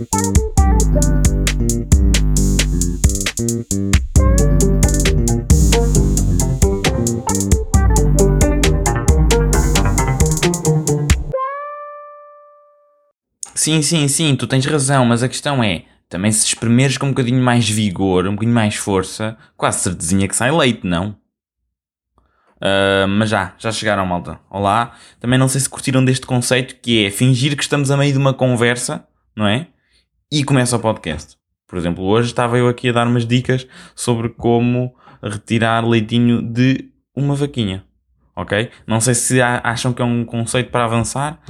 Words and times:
Sim, 0.00 0.06
sim, 13.82 14.08
sim, 14.08 14.36
tu 14.36 14.46
tens 14.46 14.64
razão, 14.64 15.04
mas 15.04 15.22
a 15.22 15.28
questão 15.28 15.62
é, 15.62 15.84
também 16.08 16.32
se 16.32 16.46
espremeres 16.46 16.96
com 16.96 17.06
um 17.06 17.10
bocadinho 17.10 17.42
mais 17.42 17.68
vigor, 17.68 18.26
um 18.26 18.32
bocadinho 18.32 18.54
mais 18.54 18.76
força, 18.76 19.36
quase 19.54 19.80
certezinha 19.80 20.26
que 20.26 20.34
sai 20.34 20.50
leite, 20.50 20.86
não? 20.86 21.10
Uh, 22.56 23.06
mas 23.06 23.28
já, 23.28 23.54
já 23.58 23.70
chegaram, 23.70 24.06
malta. 24.06 24.40
Olá. 24.48 24.96
Também 25.18 25.38
não 25.38 25.48
sei 25.48 25.60
se 25.60 25.68
curtiram 25.68 26.02
deste 26.02 26.24
conceito 26.24 26.76
que 26.76 27.04
é 27.04 27.10
fingir 27.10 27.54
que 27.54 27.62
estamos 27.62 27.90
a 27.90 27.98
meio 27.98 28.12
de 28.12 28.18
uma 28.18 28.32
conversa, 28.32 29.06
não 29.36 29.46
é? 29.46 29.66
E 30.32 30.44
começa 30.44 30.76
o 30.76 30.78
podcast. 30.78 31.36
Por 31.66 31.76
exemplo, 31.76 32.04
hoje 32.04 32.28
estava 32.28 32.56
eu 32.56 32.68
aqui 32.68 32.88
a 32.88 32.92
dar 32.92 33.08
umas 33.08 33.26
dicas 33.26 33.66
sobre 33.96 34.28
como 34.28 34.94
retirar 35.20 35.84
leitinho 35.84 36.40
de 36.40 36.88
uma 37.16 37.34
vaquinha. 37.34 37.84
Ok? 38.36 38.70
Não 38.86 39.00
sei 39.00 39.14
se 39.14 39.42
acham 39.42 39.92
que 39.92 40.00
é 40.00 40.04
um 40.04 40.24
conceito 40.24 40.70
para 40.70 40.84
avançar, 40.84 41.40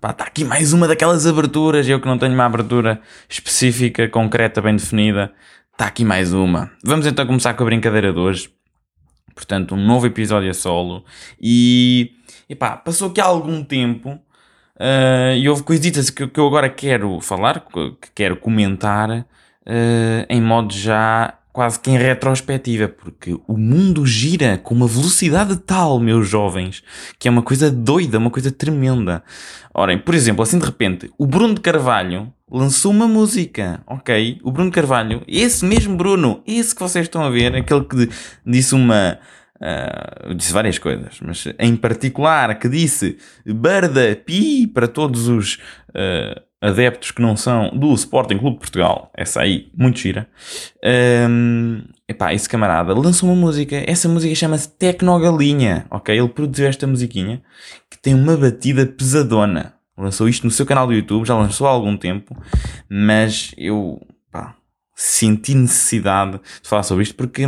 Pá, 0.00 0.10
está 0.10 0.22
aqui 0.22 0.44
mais 0.44 0.72
uma 0.72 0.86
daquelas 0.86 1.26
aberturas. 1.26 1.88
Eu 1.88 2.00
que 2.00 2.06
não 2.06 2.16
tenho 2.16 2.32
uma 2.32 2.44
abertura 2.44 3.00
específica, 3.28 4.08
concreta, 4.08 4.62
bem 4.62 4.76
definida. 4.76 5.32
Está 5.72 5.86
aqui 5.86 6.04
mais 6.04 6.32
uma. 6.32 6.70
Vamos 6.84 7.04
então 7.04 7.26
começar 7.26 7.54
com 7.54 7.64
a 7.64 7.66
brincadeira 7.66 8.12
de 8.12 8.18
hoje. 8.20 8.48
Portanto, 9.34 9.74
um 9.74 9.84
novo 9.84 10.06
episódio 10.06 10.48
a 10.48 10.54
solo. 10.54 11.04
E, 11.40 12.12
e 12.48 12.54
pá, 12.54 12.76
passou 12.76 13.10
aqui 13.10 13.20
algum 13.20 13.64
tempo 13.64 14.20
uh, 14.80 15.36
e 15.36 15.48
houve 15.48 15.62
coisitas 15.62 16.10
que, 16.10 16.26
que 16.26 16.40
eu 16.40 16.46
agora 16.46 16.68
quero 16.68 17.20
falar, 17.20 17.66
que 17.70 18.10
quero 18.14 18.36
comentar 18.36 19.10
uh, 19.10 19.24
em 20.28 20.40
modo 20.40 20.72
já 20.72 21.34
quase 21.52 21.80
que 21.80 21.90
em 21.90 21.98
retrospectiva, 21.98 22.86
porque 22.86 23.36
o 23.48 23.56
mundo 23.56 24.06
gira 24.06 24.58
com 24.58 24.74
uma 24.74 24.86
velocidade 24.86 25.56
tal, 25.56 25.98
meus 25.98 26.28
jovens, 26.28 26.84
que 27.18 27.26
é 27.26 27.30
uma 27.30 27.42
coisa 27.42 27.68
doida, 27.68 28.18
uma 28.18 28.30
coisa 28.30 28.52
tremenda. 28.52 29.24
Ora, 29.74 29.98
por 29.98 30.14
exemplo, 30.14 30.42
assim 30.42 30.58
de 30.58 30.64
repente, 30.64 31.10
o 31.18 31.26
Bruno 31.26 31.54
de 31.54 31.60
Carvalho 31.60 32.32
lançou 32.48 32.92
uma 32.92 33.08
música, 33.08 33.82
ok? 33.86 34.38
O 34.44 34.52
Bruno 34.52 34.70
de 34.70 34.74
Carvalho, 34.74 35.22
esse 35.26 35.64
mesmo 35.64 35.96
Bruno, 35.96 36.42
esse 36.46 36.74
que 36.74 36.80
vocês 36.80 37.06
estão 37.06 37.22
a 37.22 37.30
ver, 37.30 37.54
aquele 37.54 37.84
que 37.84 38.08
disse 38.46 38.74
uma. 38.74 39.18
Uh, 39.60 40.34
disse 40.34 40.52
várias 40.52 40.78
coisas, 40.78 41.18
mas 41.20 41.46
em 41.58 41.74
particular 41.74 42.56
que 42.58 42.68
disse 42.68 43.18
Barda 43.44 44.14
Pi 44.14 44.68
para 44.68 44.86
todos 44.86 45.26
os 45.26 45.56
uh, 45.90 46.40
adeptos 46.60 47.10
que 47.10 47.20
não 47.20 47.36
são 47.36 47.70
do 47.70 47.92
Sporting 47.94 48.38
Clube 48.38 48.54
de 48.54 48.60
Portugal, 48.60 49.10
essa 49.16 49.40
aí, 49.40 49.68
muito 49.76 49.98
gira. 49.98 50.28
Um, 51.28 51.82
epá, 52.08 52.32
esse 52.32 52.48
camarada 52.48 52.94
lançou 52.94 53.28
uma 53.28 53.36
música, 53.36 53.82
essa 53.86 54.08
música 54.08 54.34
chama-se 54.34 54.68
Tecnogalinha, 54.68 55.86
ok? 55.90 56.16
Ele 56.16 56.28
produziu 56.28 56.68
esta 56.68 56.86
musiquinha 56.86 57.42
que 57.90 57.98
tem 57.98 58.14
uma 58.14 58.36
batida 58.36 58.86
pesadona. 58.86 59.74
Lançou 59.96 60.28
isto 60.28 60.44
no 60.44 60.52
seu 60.52 60.64
canal 60.64 60.86
do 60.86 60.94
YouTube, 60.94 61.26
já 61.26 61.36
lançou 61.36 61.66
há 61.66 61.70
algum 61.70 61.96
tempo, 61.96 62.36
mas 62.88 63.52
eu 63.58 64.00
senti 64.98 65.54
necessidade 65.54 66.40
de 66.60 66.68
falar 66.68 66.82
sobre 66.82 67.04
isto 67.04 67.14
porque, 67.14 67.44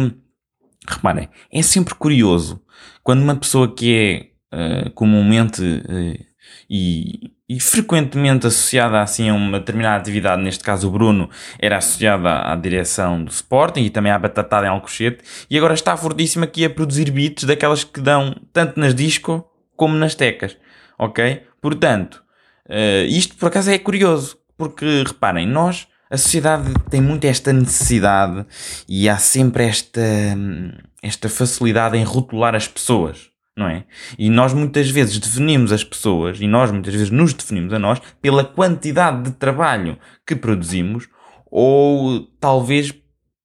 reparem, 0.88 1.28
é 1.52 1.62
sempre 1.62 1.94
curioso 1.94 2.62
quando 3.02 3.22
uma 3.22 3.36
pessoa 3.36 3.74
que 3.74 4.32
é 4.52 4.86
uh, 4.86 4.90
comumente 4.90 5.62
uh, 5.62 6.26
e 6.68 7.32
e 7.50 7.58
frequentemente 7.58 8.46
associada 8.46 9.02
assim 9.02 9.28
a 9.28 9.34
uma 9.34 9.58
determinada 9.58 10.00
atividade, 10.00 10.40
neste 10.40 10.62
caso 10.62 10.86
o 10.86 10.90
Bruno 10.92 11.28
era 11.58 11.78
associado 11.78 12.28
à, 12.28 12.54
direção 12.54 13.24
do 13.24 13.30
Sporting 13.32 13.80
e 13.80 13.90
também 13.90 14.12
à 14.12 14.18
batatada 14.20 14.68
em 14.68 14.70
Alcochete, 14.70 15.24
e 15.50 15.58
agora 15.58 15.74
está 15.74 15.96
fortíssimo 15.96 16.44
aqui 16.44 16.64
a 16.64 16.70
produzir 16.70 17.10
beats 17.10 17.42
daquelas 17.42 17.82
que 17.82 18.00
dão 18.00 18.36
tanto 18.52 18.78
nas 18.78 18.94
disco 18.94 19.44
como 19.74 19.96
nas 19.96 20.14
tecas, 20.14 20.56
ok? 20.96 21.42
Portanto, 21.60 22.22
uh, 22.68 23.04
isto 23.08 23.34
por 23.34 23.48
acaso 23.48 23.72
é 23.72 23.78
curioso, 23.80 24.38
porque 24.56 25.02
reparem, 25.04 25.44
nós, 25.44 25.88
a 26.10 26.18
sociedade 26.18 26.72
tem 26.90 27.00
muito 27.00 27.24
esta 27.24 27.52
necessidade 27.52 28.44
e 28.88 29.08
há 29.08 29.16
sempre 29.16 29.64
esta, 29.64 30.00
hum, 30.36 30.72
esta 31.02 31.28
facilidade 31.28 31.96
em 31.96 32.02
rotular 32.02 32.54
as 32.54 32.66
pessoas 32.66 33.30
não 33.60 33.68
é? 33.68 33.84
E 34.18 34.30
nós 34.30 34.54
muitas 34.54 34.88
vezes 34.90 35.18
definimos 35.18 35.70
as 35.70 35.84
pessoas, 35.84 36.40
e 36.40 36.46
nós 36.46 36.70
muitas 36.70 36.94
vezes 36.94 37.10
nos 37.10 37.34
definimos 37.34 37.72
a 37.74 37.78
nós, 37.78 38.00
pela 38.20 38.42
quantidade 38.42 39.24
de 39.24 39.32
trabalho 39.32 39.98
que 40.26 40.34
produzimos, 40.34 41.08
ou 41.50 42.20
talvez 42.40 42.94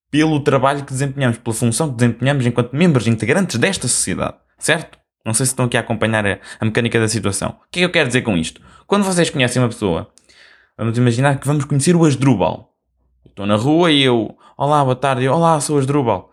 pelo 0.09 0.39
trabalho 0.39 0.85
que 0.85 0.93
desempenhamos, 0.93 1.37
pela 1.37 1.53
função 1.53 1.89
que 1.89 1.97
desempenhamos 1.97 2.45
enquanto 2.45 2.73
membros 2.73 3.07
integrantes 3.07 3.57
desta 3.57 3.87
sociedade, 3.87 4.37
certo? 4.57 4.97
Não 5.25 5.33
sei 5.33 5.45
se 5.45 5.51
estão 5.51 5.65
aqui 5.65 5.75
a 5.75 5.81
acompanhar 5.81 6.25
a, 6.25 6.39
a 6.59 6.65
mecânica 6.65 6.99
da 6.99 7.07
situação. 7.07 7.49
O 7.49 7.71
que 7.71 7.79
é 7.79 7.81
que 7.81 7.85
eu 7.85 7.91
quero 7.91 8.07
dizer 8.07 8.21
com 8.21 8.37
isto? 8.37 8.61
Quando 8.87 9.03
vocês 9.03 9.29
conhecem 9.29 9.61
uma 9.61 9.67
pessoa, 9.67 10.09
vamos 10.77 10.97
imaginar 10.97 11.39
que 11.39 11.47
vamos 11.47 11.65
conhecer 11.65 11.95
o 11.95 12.05
Asdrubal. 12.05 12.73
Estou 13.25 13.45
na 13.45 13.55
rua 13.55 13.91
e 13.91 14.03
eu, 14.03 14.37
olá, 14.57 14.83
boa 14.83 14.95
tarde, 14.95 15.27
olá, 15.27 15.59
sou 15.59 15.77
Asdrubal. 15.77 16.31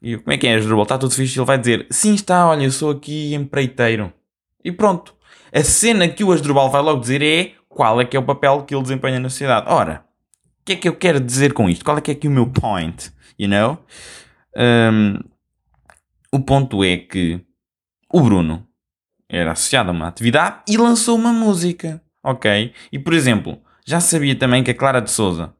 E 0.00 0.12
eu, 0.12 0.22
como 0.22 0.32
é 0.32 0.38
que 0.38 0.46
é, 0.46 0.54
Asdrubal? 0.54 0.84
Está 0.84 0.98
tudo 0.98 1.14
fixe? 1.14 1.38
Ele 1.38 1.46
vai 1.46 1.58
dizer, 1.58 1.86
sim 1.90 2.14
está, 2.14 2.46
olha, 2.48 2.64
eu 2.64 2.70
sou 2.70 2.90
aqui 2.90 3.34
empreiteiro. 3.34 4.12
E 4.64 4.70
pronto. 4.70 5.14
A 5.52 5.62
cena 5.62 6.08
que 6.08 6.24
o 6.24 6.32
Asdrubal 6.32 6.70
vai 6.70 6.82
logo 6.82 7.00
dizer 7.00 7.22
é 7.22 7.52
qual 7.68 8.00
é 8.00 8.04
que 8.04 8.16
é 8.16 8.20
o 8.20 8.24
papel 8.24 8.62
que 8.62 8.74
ele 8.74 8.82
desempenha 8.82 9.18
na 9.18 9.28
sociedade. 9.28 9.66
Ora, 9.68 10.04
o 10.60 10.64
que 10.64 10.72
é 10.72 10.76
que 10.76 10.88
eu 10.88 10.96
quero 10.96 11.20
dizer 11.20 11.52
com 11.52 11.68
isto? 11.68 11.84
Qual 11.84 11.98
é 11.98 12.00
que 12.00 12.10
é 12.10 12.14
aqui 12.14 12.28
o 12.28 12.30
meu 12.30 12.46
point? 12.48 13.12
You 13.38 13.48
know? 13.48 13.78
Um, 14.56 15.18
o 16.32 16.40
ponto 16.40 16.82
é 16.84 16.96
que 16.96 17.44
o 18.12 18.20
Bruno 18.20 18.66
era 19.28 19.52
associado 19.52 19.90
a 19.90 19.92
uma 19.92 20.08
atividade 20.08 20.62
e 20.68 20.76
lançou 20.76 21.16
uma 21.16 21.32
música. 21.32 22.02
Ok? 22.22 22.72
E 22.92 22.98
por 22.98 23.12
exemplo, 23.14 23.58
já 23.84 24.00
sabia 24.00 24.34
também 24.34 24.62
que 24.62 24.70
a 24.70 24.74
Clara 24.74 25.00
de 25.00 25.10
Souza, 25.10 25.52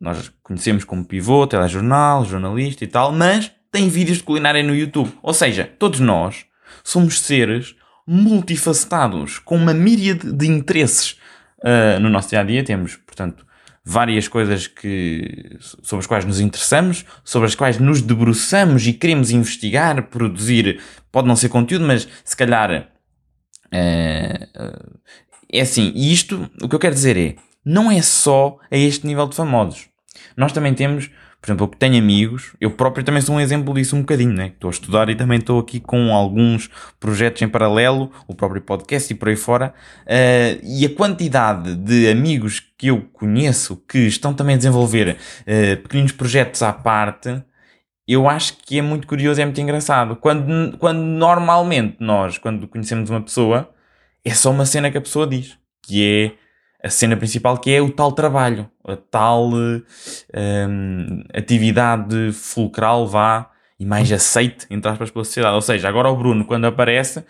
nós 0.00 0.30
conhecemos 0.42 0.84
como 0.84 1.04
pivô, 1.04 1.46
telejornal, 1.46 2.24
jornalista 2.24 2.84
e 2.84 2.86
tal, 2.86 3.12
mas 3.12 3.50
tem 3.72 3.88
vídeos 3.88 4.18
de 4.18 4.24
culinária 4.24 4.62
no 4.62 4.74
YouTube. 4.74 5.12
Ou 5.22 5.32
seja, 5.32 5.70
todos 5.78 6.00
nós 6.00 6.44
somos 6.84 7.20
seres 7.20 7.74
multifacetados, 8.06 9.38
com 9.38 9.56
uma 9.56 9.74
míriade 9.74 10.32
de 10.32 10.46
interesses 10.46 11.18
uh, 11.58 11.98
no 12.00 12.08
nosso 12.08 12.30
dia 12.30 12.40
a 12.40 12.44
dia. 12.44 12.62
Temos, 12.62 12.96
portanto, 12.96 13.44
várias 13.84 14.28
coisas 14.28 14.66
que, 14.66 15.56
sobre 15.60 16.02
as 16.02 16.06
quais 16.06 16.24
nos 16.24 16.40
interessamos, 16.40 17.04
sobre 17.24 17.48
as 17.48 17.54
quais 17.54 17.78
nos 17.78 18.00
debruçamos 18.00 18.86
e 18.86 18.92
queremos 18.92 19.30
investigar, 19.30 20.00
produzir. 20.04 20.80
Pode 21.10 21.26
não 21.26 21.36
ser 21.36 21.48
conteúdo, 21.48 21.86
mas 21.86 22.08
se 22.24 22.36
calhar. 22.36 22.92
Uh, 23.66 25.00
é 25.52 25.60
assim, 25.60 25.92
e 25.94 26.12
isto, 26.12 26.50
o 26.62 26.68
que 26.68 26.74
eu 26.74 26.80
quero 26.80 26.94
dizer 26.94 27.16
é, 27.16 27.36
não 27.64 27.90
é 27.90 28.00
só 28.02 28.58
a 28.70 28.76
este 28.76 29.06
nível 29.06 29.26
de 29.26 29.36
famosos. 29.36 29.88
Nós 30.36 30.52
também 30.52 30.74
temos 30.74 31.10
por 31.46 31.50
exemplo, 31.50 31.64
eu 31.66 31.68
que 31.68 31.76
tenho 31.76 31.96
amigos, 31.96 32.56
eu 32.60 32.72
próprio 32.72 33.04
também 33.04 33.22
sou 33.22 33.36
um 33.36 33.40
exemplo 33.40 33.72
disso 33.72 33.94
um 33.94 34.00
bocadinho, 34.00 34.32
né? 34.32 34.48
Estou 34.48 34.66
a 34.66 34.72
estudar 34.72 35.08
e 35.08 35.14
também 35.14 35.38
estou 35.38 35.60
aqui 35.60 35.78
com 35.78 36.12
alguns 36.12 36.68
projetos 36.98 37.40
em 37.40 37.48
paralelo, 37.48 38.10
o 38.26 38.34
próprio 38.34 38.60
podcast 38.60 39.12
e 39.12 39.16
por 39.16 39.28
aí 39.28 39.36
fora, 39.36 39.72
uh, 40.06 40.60
e 40.64 40.84
a 40.84 40.92
quantidade 40.92 41.76
de 41.76 42.10
amigos 42.10 42.58
que 42.76 42.88
eu 42.88 43.00
conheço 43.12 43.76
que 43.88 43.98
estão 44.08 44.34
também 44.34 44.54
a 44.54 44.58
desenvolver 44.58 45.16
uh, 45.42 45.82
pequenos 45.82 46.10
projetos 46.10 46.62
à 46.62 46.72
parte, 46.72 47.40
eu 48.08 48.28
acho 48.28 48.56
que 48.56 48.80
é 48.80 48.82
muito 48.82 49.06
curioso 49.06 49.40
é 49.40 49.44
muito 49.44 49.60
engraçado. 49.60 50.16
Quando, 50.16 50.76
quando 50.78 50.98
normalmente 50.98 51.98
nós, 52.00 52.38
quando 52.38 52.66
conhecemos 52.66 53.08
uma 53.08 53.20
pessoa, 53.20 53.70
é 54.26 54.34
só 54.34 54.50
uma 54.50 54.66
cena 54.66 54.90
que 54.90 54.98
a 54.98 55.00
pessoa 55.00 55.26
diz, 55.26 55.56
que 55.82 56.04
é 56.04 56.86
a 56.86 56.90
cena 56.90 57.16
principal 57.16 57.58
que 57.58 57.70
é 57.70 57.80
o 57.80 57.90
tal 57.90 58.12
trabalho, 58.12 58.68
a 58.84 58.96
tal 58.96 59.50
um, 59.52 61.24
atividade 61.32 62.32
fulcral 62.32 63.06
vá 63.06 63.50
e 63.78 63.86
mais 63.86 64.10
aceite, 64.10 64.66
entre 64.70 64.90
aspas, 64.90 65.10
pela 65.10 65.24
sociedade. 65.24 65.54
Ou 65.54 65.60
seja, 65.60 65.88
agora 65.88 66.10
o 66.10 66.16
Bruno, 66.16 66.44
quando 66.44 66.66
aparece, 66.66 67.24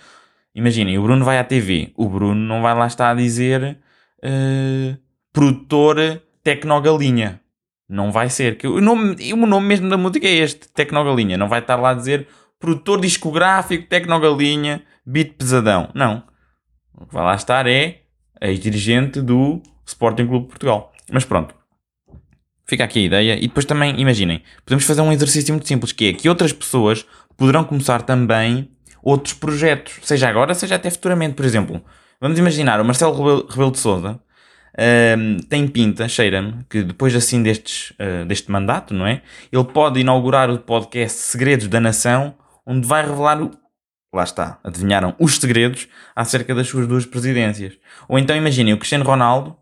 imaginem, 0.55 0.99
o 0.99 1.03
Bruno 1.03 1.25
vai 1.25 1.39
à 1.39 1.45
TV, 1.45 1.93
o 1.97 2.09
Bruno 2.09 2.41
não 2.41 2.63
vai 2.63 2.75
lá 2.75 2.87
estar 2.87 3.11
a 3.11 3.15
dizer 3.15 3.79
uh, 4.25 4.97
produtor 5.33 6.23
Tecnogalinha. 6.43 7.41
Não 7.89 8.11
vai 8.11 8.31
ser. 8.31 8.57
Que 8.57 8.67
o, 8.67 8.81
nome, 8.81 9.17
o 9.33 9.47
nome 9.47 9.67
mesmo 9.67 9.89
da 9.89 9.97
música 9.97 10.27
é 10.27 10.33
este, 10.33 10.69
Tecnogalinha. 10.71 11.37
Não 11.37 11.49
vai 11.49 11.61
estar 11.61 11.77
lá 11.77 11.91
a 11.91 11.95
dizer 11.95 12.27
produtor 12.59 13.01
discográfico 13.01 13.87
Tecnogalinha, 13.87 14.83
beat 15.05 15.35
pesadão. 15.35 15.89
Não. 15.95 16.23
Vai 17.11 17.25
lá 17.25 17.35
estar 17.35 17.67
é 17.67 18.03
ex-dirigente 18.41 19.21
do 19.21 19.63
Sporting 19.85 20.27
Clube 20.27 20.45
de 20.45 20.51
Portugal. 20.51 20.93
Mas 21.11 21.25
pronto. 21.25 21.55
Fica 22.65 22.85
aqui 22.85 23.01
a 23.01 23.03
ideia. 23.03 23.37
E 23.37 23.43
depois 23.43 23.65
também, 23.65 24.01
imaginem, 24.01 24.43
podemos 24.65 24.85
fazer 24.85 25.01
um 25.01 25.13
exercício 25.13 25.55
muito 25.55 25.69
simples, 25.69 25.93
que 25.93 26.09
é 26.09 26.13
que 26.13 26.29
outras 26.29 26.53
pessoas 26.53 27.07
poderão 27.37 27.65
começar 27.65 28.03
também 28.03 28.71
outros 29.03 29.35
projetos. 29.35 29.99
Seja 30.03 30.29
agora, 30.29 30.53
seja 30.55 30.75
até 30.75 30.91
futuramente. 30.91 31.35
Por 31.35 31.45
exemplo, 31.45 31.83
vamos 32.21 32.39
imaginar 32.39 32.81
o 32.81 32.85
Marcelo 32.85 33.47
Rebelo 33.47 33.71
de 33.71 33.79
Souza 33.79 34.21
uh, 34.77 35.43
tem 35.49 35.67
pinta, 35.67 36.09
cheira-me, 36.09 36.65
que 36.69 36.83
depois 36.83 37.15
assim 37.15 37.43
destes, 37.43 37.93
uh, 37.93 38.25
deste 38.27 38.51
mandato, 38.51 38.95
não 38.95 39.07
é? 39.07 39.23
Ele 39.51 39.65
pode 39.65 40.01
inaugurar 40.01 40.51
o 40.51 40.59
podcast 40.59 41.19
Segredos 41.19 41.69
da 41.69 41.81
Nação, 41.81 42.35
onde 42.65 42.87
vai 42.87 43.05
revelar 43.05 43.41
lá 44.17 44.25
está, 44.25 44.59
adivinharam, 44.65 45.15
os 45.19 45.37
segredos 45.37 45.87
acerca 46.15 46.55
das 46.55 46.67
suas 46.67 46.87
duas 46.87 47.07
presidências. 47.07 47.75
Ou 48.09 48.19
então 48.19 48.35
imaginem, 48.35 48.73
o 48.73 48.79
Cristiano 48.79 49.05
Ronaldo 49.05 49.57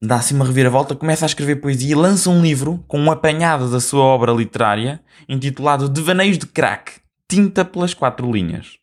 dá 0.00 0.16
assim 0.16 0.34
uma 0.34 0.44
reviravolta, 0.44 0.96
começa 0.96 1.24
a 1.24 1.26
escrever 1.28 1.56
poesia 1.56 1.92
e 1.92 1.94
lança 1.94 2.28
um 2.28 2.42
livro 2.42 2.82
com 2.88 2.98
um 2.98 3.12
apanhado 3.12 3.70
da 3.70 3.78
sua 3.78 4.02
obra 4.02 4.32
literária 4.32 5.00
intitulado 5.28 5.88
Devaneios 5.88 6.38
de 6.38 6.46
Crack, 6.46 6.94
tinta 7.28 7.64
pelas 7.64 7.94
quatro 7.94 8.30
linhas. 8.32 8.78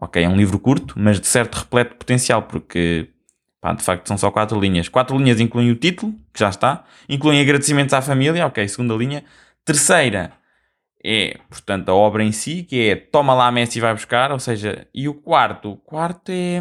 Ok, 0.00 0.22
é 0.22 0.28
um 0.28 0.36
livro 0.36 0.58
curto, 0.58 0.94
mas 0.96 1.20
de 1.20 1.26
certo 1.26 1.56
repleto 1.56 1.96
potencial, 1.96 2.42
porque 2.44 3.08
pá, 3.60 3.72
de 3.72 3.82
facto 3.82 4.06
são 4.06 4.16
só 4.16 4.30
quatro 4.30 4.58
linhas. 4.58 4.88
Quatro 4.88 5.18
linhas 5.18 5.40
incluem 5.40 5.70
o 5.70 5.74
título, 5.74 6.12
que 6.32 6.38
já 6.40 6.48
está, 6.48 6.84
incluem 7.08 7.40
agradecimentos 7.40 7.92
à 7.92 8.00
família, 8.00 8.46
ok, 8.46 8.66
segunda 8.68 8.94
linha. 8.94 9.24
Terceira, 9.64 10.32
é, 11.04 11.38
portanto, 11.48 11.88
a 11.88 11.94
obra 11.94 12.24
em 12.24 12.32
si, 12.32 12.64
que 12.64 12.88
é 12.88 12.96
toma 12.96 13.34
lá 13.34 13.50
Messi 13.52 13.78
e 13.78 13.80
vai 13.80 13.94
buscar, 13.94 14.32
ou 14.32 14.38
seja, 14.38 14.86
e 14.92 15.08
o 15.08 15.14
quarto, 15.14 15.72
o 15.72 15.76
quarto 15.76 16.30
é 16.30 16.60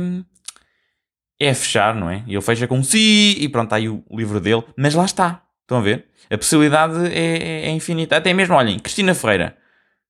é 1.40 1.54
fechar, 1.54 1.94
não 1.94 2.10
é? 2.10 2.24
E 2.26 2.34
ele 2.34 2.42
fecha 2.42 2.68
com 2.68 2.82
si 2.84 3.36
e 3.40 3.48
pronto, 3.48 3.66
está 3.66 3.76
aí 3.76 3.88
o 3.88 4.04
livro 4.12 4.40
dele, 4.40 4.64
mas 4.76 4.96
lá 4.96 5.06
está, 5.06 5.44
estão 5.62 5.78
a 5.78 5.82
ver? 5.82 6.08
A 6.30 6.38
possibilidade 6.38 7.08
é, 7.14 7.68
é 7.68 7.70
infinita. 7.70 8.18
Até 8.18 8.34
mesmo, 8.34 8.56
olhem, 8.56 8.80
Cristina 8.80 9.14
Ferreira, 9.14 9.56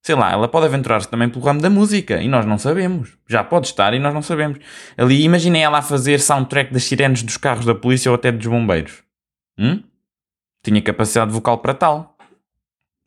sei 0.02 0.16
lá, 0.16 0.32
ela 0.32 0.48
pode 0.48 0.66
aventurar-se 0.66 1.10
também 1.10 1.30
pelo 1.30 1.44
ramo 1.44 1.62
da 1.62 1.70
música 1.70 2.22
e 2.22 2.28
nós 2.28 2.46
não 2.46 2.58
sabemos. 2.58 3.18
Já 3.28 3.44
pode 3.44 3.68
estar 3.68 3.94
e 3.94 4.00
nós 4.00 4.14
não 4.14 4.22
sabemos. 4.22 4.58
Ali, 4.98 5.22
imaginem 5.24 5.64
ela 5.64 5.80
a 5.80 5.82
fazer 5.82 6.20
soundtrack 6.20 6.74
das 6.74 6.86
sirenes 6.86 7.22
dos 7.22 7.38
carros 7.38 7.66
da 7.66 7.76
polícia 7.76 8.10
ou 8.10 8.16
até 8.16 8.32
dos 8.32 8.48
bombeiros. 8.48 9.04
Hum? 9.60 9.84
Tinha 10.64 10.82
capacidade 10.82 11.32
vocal 11.32 11.60
para 11.60 11.74
tal. 11.74 12.18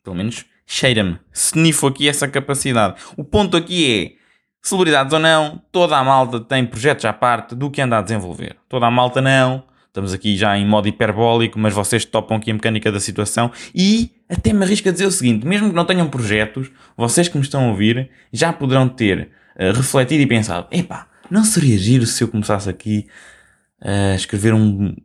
Pelo 0.03 0.15
menos 0.15 0.45
cheira-me. 0.71 1.19
Snifo 1.33 1.87
aqui 1.87 2.07
essa 2.07 2.27
capacidade. 2.29 2.95
O 3.17 3.23
ponto 3.25 3.57
aqui 3.57 4.17
é. 4.17 4.21
Celebridades 4.63 5.11
ou 5.11 5.19
não, 5.19 5.59
toda 5.71 5.97
a 5.97 6.03
malta 6.03 6.39
tem 6.39 6.63
projetos 6.63 7.03
à 7.03 7.11
parte 7.11 7.55
do 7.55 7.71
que 7.71 7.81
anda 7.81 7.97
a 7.97 8.01
desenvolver. 8.01 8.55
Toda 8.69 8.85
a 8.85 8.91
malta 8.91 9.19
não. 9.19 9.63
Estamos 9.87 10.13
aqui 10.13 10.37
já 10.37 10.57
em 10.57 10.65
modo 10.65 10.87
hiperbólico, 10.87 11.59
mas 11.59 11.73
vocês 11.73 12.05
topam 12.05 12.37
aqui 12.37 12.51
a 12.51 12.53
mecânica 12.53 12.91
da 12.91 12.99
situação. 12.99 13.51
E 13.75 14.11
até 14.29 14.53
me 14.53 14.63
arrisco 14.63 14.87
a 14.87 14.91
dizer 14.91 15.07
o 15.07 15.11
seguinte: 15.11 15.45
mesmo 15.45 15.69
que 15.69 15.75
não 15.75 15.83
tenham 15.83 16.07
projetos, 16.07 16.71
vocês 16.95 17.27
que 17.27 17.37
me 17.37 17.43
estão 17.43 17.65
a 17.65 17.67
ouvir 17.69 18.09
já 18.31 18.53
poderão 18.53 18.87
ter 18.87 19.31
uh, 19.59 19.75
refletido 19.75 20.21
e 20.21 20.27
pensado: 20.27 20.67
epá, 20.71 21.07
não 21.29 21.43
seria 21.43 21.77
giro 21.77 22.05
se 22.05 22.23
eu 22.23 22.27
começasse 22.27 22.69
aqui 22.69 23.07
a 23.81 24.15
escrever 24.15 24.53
um, 24.53 24.95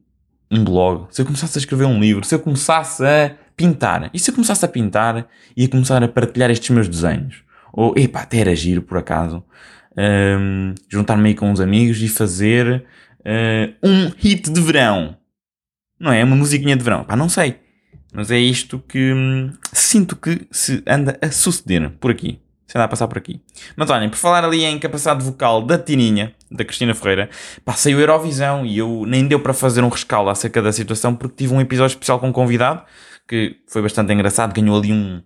um 0.51 0.63
blog, 0.63 1.07
se 1.11 1.23
eu 1.23 1.27
começasse 1.27 1.59
a 1.59 1.61
escrever 1.61 1.87
um 1.87 1.99
livro, 1.99 2.25
se 2.25 2.35
eu 2.35 2.39
começasse 2.39 3.03
a 3.05 3.35
pintar. 3.57 4.11
E 4.13 4.19
se 4.19 4.31
eu 4.31 4.35
começasse 4.35 4.65
a 4.65 4.69
pintar 4.69 5.27
e 5.57 5.65
a 5.65 5.69
começar 5.69 6.03
a 6.03 6.09
partilhar 6.09 6.51
estes 6.51 6.71
meus 6.71 6.89
desenhos? 6.89 7.43
Ou, 7.73 7.95
epá, 7.97 8.23
até 8.23 8.39
era 8.39 8.55
giro 8.55 8.83
por 8.83 8.99
acaso, 8.99 9.43
um, 9.97 10.75
juntar-me 10.89 11.31
aí 11.31 11.35
com 11.35 11.51
uns 11.51 11.61
amigos 11.61 12.01
e 12.03 12.09
fazer 12.09 12.85
uh, 13.21 13.75
um 13.83 14.11
hit 14.19 14.51
de 14.51 14.61
verão. 14.61 15.17
Não 15.99 16.13
é? 16.13 16.23
Uma 16.23 16.37
musiquinha 16.37 16.77
de 16.77 16.85
verão. 16.85 17.05
Pá, 17.05 17.17
não 17.17 17.29
sei. 17.29 17.57
Mas 18.13 18.31
é 18.31 18.39
isto 18.39 18.79
que 18.79 19.13
hum, 19.13 19.53
sinto 19.73 20.17
que 20.17 20.47
se 20.51 20.83
anda 20.87 21.19
a 21.21 21.31
suceder 21.31 21.91
por 22.01 22.11
aqui. 22.11 22.41
Se 22.67 22.77
anda 22.77 22.85
a 22.85 22.89
passar 22.89 23.07
por 23.09 23.19
aqui. 23.19 23.41
Mas 23.77 23.91
olhem, 23.91 24.09
por 24.09 24.17
falar 24.17 24.45
ali 24.45 24.65
em 24.65 24.79
capacidade 24.79 25.23
vocal 25.23 25.63
da 25.63 25.79
Tininha, 25.79 26.35
da 26.51 26.65
Cristina 26.65 26.95
Ferreira, 26.95 27.31
passei 27.65 27.95
o 27.95 28.01
Eurovisão 28.01 28.67
e 28.67 28.79
eu 28.79 29.05
nem 29.07 29.27
deu 29.27 29.39
para 29.39 29.53
fazer 29.53 29.83
um 29.83 29.89
rescaldo 29.89 30.31
acerca 30.31 30.61
da 30.61 30.73
situação 30.73 31.15
porque 31.15 31.45
tive 31.45 31.55
um 31.55 31.61
episódio 31.61 31.95
especial 31.95 32.19
com 32.19 32.29
um 32.29 32.33
convidado 32.33 32.83
que 33.27 33.57
foi 33.67 33.83
bastante 33.83 34.13
engraçado, 34.13 34.55
ganhou 34.55 34.79
ali 34.79 34.93
um, 34.93 35.23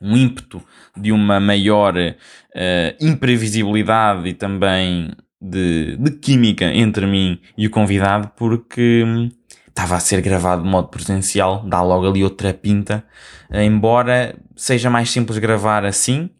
um 0.00 0.16
ímpeto 0.16 0.62
de 0.96 1.12
uma 1.12 1.40
maior 1.40 1.94
uh, 1.96 3.04
imprevisibilidade 3.04 4.28
e 4.28 4.34
também 4.34 5.10
de, 5.40 5.96
de, 5.96 6.10
química 6.12 6.66
entre 6.66 7.06
mim 7.06 7.40
e 7.56 7.66
o 7.66 7.70
convidado, 7.70 8.30
porque 8.36 9.02
hum, 9.06 9.30
estava 9.68 9.96
a 9.96 10.00
ser 10.00 10.20
gravado 10.20 10.62
de 10.62 10.68
modo 10.68 10.88
presencial, 10.88 11.64
dá 11.66 11.82
logo 11.82 12.08
ali 12.08 12.22
outra 12.22 12.52
pinta, 12.52 13.04
embora 13.50 14.36
seja 14.54 14.90
mais 14.90 15.10
simples 15.10 15.38
gravar 15.38 15.84
assim, 15.84 16.30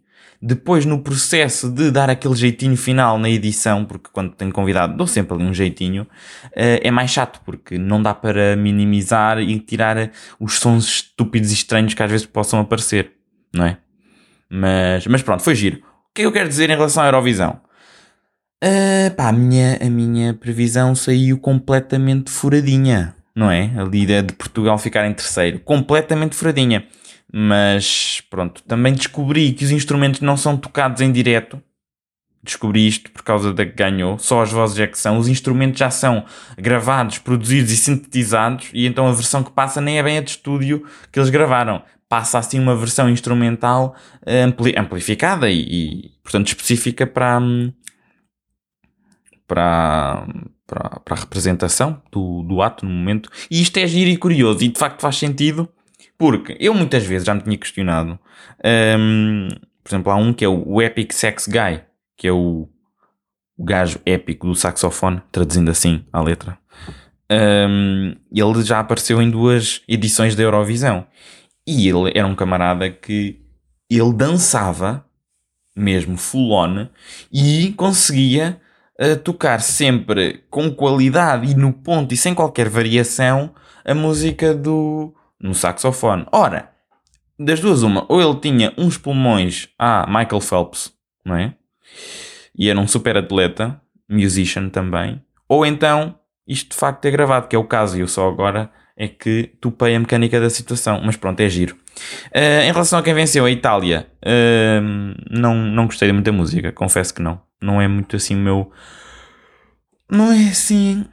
depois, 0.43 0.87
no 0.87 1.03
processo 1.03 1.71
de 1.71 1.91
dar 1.91 2.09
aquele 2.09 2.35
jeitinho 2.35 2.77
final 2.77 3.19
na 3.19 3.29
edição, 3.29 3.85
porque 3.85 4.09
quando 4.11 4.31
tenho 4.31 4.51
convidado 4.51 4.97
dou 4.97 5.07
sempre 5.07 5.35
ali 5.35 5.45
um 5.45 5.53
jeitinho, 5.53 6.07
eh, 6.57 6.81
é 6.83 6.91
mais 6.91 7.11
chato, 7.11 7.43
porque 7.45 7.77
não 7.77 8.03
dá 8.03 8.15
para 8.15 8.57
minimizar 8.57 9.39
e 9.39 9.59
tirar 9.61 10.11
os 10.39 10.59
sons 10.59 10.87
estúpidos 10.87 11.51
e 11.51 11.55
estranhos 11.55 11.93
que 11.93 12.03
às 12.03 12.11
vezes 12.11 12.25
possam 12.25 12.59
aparecer, 12.59 13.13
não 13.53 13.67
é? 13.67 13.77
Mas, 14.49 15.07
mas 15.07 15.23
pronto, 15.23 15.43
foi 15.43 15.55
giro. 15.55 15.77
O 15.77 16.15
que 16.15 16.23
é 16.23 16.25
eu 16.25 16.33
quero 16.33 16.49
dizer 16.49 16.71
em 16.71 16.75
relação 16.75 17.03
à 17.03 17.07
Eurovisão? 17.07 17.61
Uh, 18.65 19.15
pá, 19.15 19.29
a 19.29 19.33
minha, 19.33 19.79
a 19.81 19.91
minha 19.91 20.35
previsão 20.35 20.95
saiu 20.95 21.39
completamente 21.39 22.31
furadinha, 22.31 23.15
não 23.35 23.51
é? 23.51 23.71
Ali 23.79 24.07
de 24.07 24.33
Portugal 24.35 24.79
ficar 24.79 25.07
em 25.07 25.13
terceiro, 25.13 25.61
completamente 25.61 26.35
furadinha. 26.35 26.87
Mas 27.33 28.21
pronto, 28.29 28.63
também 28.65 28.93
descobri 28.93 29.53
que 29.53 29.65
os 29.65 29.71
instrumentos 29.71 30.21
não 30.21 30.37
são 30.37 30.57
tocados 30.57 31.01
em 31.01 31.13
direto. 31.13 31.63
Descobri 32.43 32.89
isto 32.89 33.11
por 33.11 33.23
causa 33.23 33.53
da 33.53 33.65
que 33.65 33.73
ganhou. 33.73 34.19
Só 34.19 34.43
as 34.43 34.51
vozes 34.51 34.79
é 34.79 34.87
que 34.87 34.99
são. 34.99 35.19
Os 35.19 35.29
instrumentos 35.29 35.79
já 35.79 35.91
são 35.91 36.25
gravados, 36.59 37.19
produzidos 37.19 37.71
e 37.71 37.77
sintetizados. 37.77 38.71
E 38.73 38.87
então 38.87 39.07
a 39.07 39.13
versão 39.13 39.45
que 39.45 39.53
passa 39.53 39.81
nem 39.81 39.99
é 39.99 40.03
bem 40.03 40.19
a 40.19 40.23
de 40.23 40.31
estúdio 40.31 40.85
que 41.13 41.19
eles 41.19 41.31
gravaram. 41.31 41.83
Passa 42.09 42.39
assim 42.39 42.59
uma 42.59 42.75
versão 42.75 43.09
instrumental 43.09 43.95
eh, 44.27 44.43
ampli 44.43 44.75
amplificada 44.77 45.49
e, 45.49 45.61
e, 45.61 46.11
portanto, 46.25 46.49
específica 46.49 47.07
para, 47.07 47.39
para, 49.47 50.27
para, 50.67 51.01
para 51.05 51.15
a 51.15 51.21
representação 51.21 52.03
do, 52.11 52.43
do 52.43 52.63
ato 52.63 52.85
no 52.85 52.91
momento. 52.91 53.31
E 53.49 53.63
isto 53.63 53.77
é 53.77 53.87
giro 53.87 54.11
e 54.11 54.17
curioso. 54.17 54.65
E 54.65 54.69
de 54.69 54.79
facto 54.79 55.01
faz 55.03 55.17
sentido 55.17 55.69
porque 56.19 56.57
eu 56.61 56.75
muitas 56.75 57.05
vezes 57.05 57.27
já 57.27 57.35
me 57.35 57.43
tinha 57.43 57.57
questionado. 57.57 58.19
Um, 58.65 59.49
por 59.83 59.91
exemplo, 59.91 60.13
há 60.13 60.17
um 60.17 60.33
que 60.33 60.45
é 60.45 60.49
o, 60.49 60.81
Epic 60.83 61.13
Sex 61.13 61.47
Guy, 61.47 61.81
que 62.17 62.29
é 62.29 62.33
o, 62.33 62.69
o 63.57 63.65
gajo 63.65 64.01
épico 64.05 64.47
do 64.47 64.55
saxofone, 64.55 65.23
traduzindo 65.33 65.71
assim 65.71 66.05
a 66.13 66.21
letra. 66.21 66.59
Um, 67.31 68.15
ele 68.33 68.63
já 68.63 68.81
apareceu 68.81 69.23
em 69.23 69.31
duas 69.31 69.83
edições 69.89 70.35
da 70.35 70.43
Eurovisão. 70.43 71.07
E 71.67 71.89
ele 71.89 72.11
era 72.15 72.27
um 72.27 72.35
camarada 72.35 72.91
que 72.91 73.41
ele 73.89 74.13
dançava 74.13 75.05
mesmo 75.77 76.17
full 76.17 76.53
on 76.53 76.89
e 77.33 77.73
conseguia 77.77 78.61
uh, 79.01 79.17
tocar 79.17 79.61
sempre 79.61 80.45
com 80.51 80.71
qualidade 80.71 81.53
e 81.53 81.55
no 81.55 81.73
ponto 81.73 82.13
e 82.13 82.17
sem 82.17 82.35
qualquer 82.35 82.69
variação 82.69 83.55
a 83.85 83.95
música 83.95 84.55
do, 84.55 85.15
no 85.41 85.55
saxofone. 85.55 86.27
Ora, 86.31 86.71
das 87.39 87.61
duas 87.61 87.83
uma, 87.83 88.05
ou 88.09 88.21
ele 88.21 88.39
tinha 88.41 88.73
uns 88.77 88.99
pulmões 88.99 89.69
a 89.79 90.07
Michael 90.07 90.41
Phelps, 90.41 90.93
não 91.25 91.37
é? 91.37 91.55
E 92.57 92.69
era 92.69 92.79
um 92.79 92.87
super 92.87 93.17
atleta, 93.17 93.81
musician 94.09 94.69
também, 94.69 95.23
ou 95.49 95.65
então 95.65 96.17
isto 96.47 96.71
de 96.71 96.77
facto 96.77 97.05
é 97.05 97.11
gravado, 97.11 97.49
que 97.49 97.57
é 97.57 97.59
o 97.59 97.65
caso, 97.65 97.97
e 97.97 98.01
eu 98.01 98.09
só 98.09 98.29
agora 98.29 98.71
é 98.97 99.09
que 99.09 99.53
topei 99.61 99.95
a 99.95 100.01
mecânica 100.01 100.39
da 100.39 100.51
situação, 100.51 101.01
mas 101.03 101.17
pronto, 101.17 101.41
é 101.41 101.49
giro. 101.49 101.75
Uh, 102.27 102.65
em 102.65 102.73
relação 102.73 102.99
a 102.99 103.03
quem 103.03 103.15
venceu, 103.15 103.47
a 103.47 103.51
Itália, 103.51 104.07
uh, 104.23 105.15
não, 105.31 105.55
não 105.55 105.87
gostei 105.87 106.09
de 106.09 106.13
muita 106.13 106.31
música, 106.31 106.71
confesso 106.71 107.15
que 107.15 107.23
não. 107.23 107.41
Não 107.63 107.81
é 107.81 107.89
muito 107.89 108.17
assim 108.17 108.35
o 108.35 108.39
meu. 108.39 108.71
Não 110.11 110.31
é 110.31 110.49
assim 110.49 111.07